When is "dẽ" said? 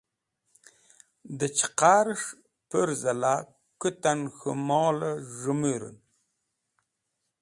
1.37-1.53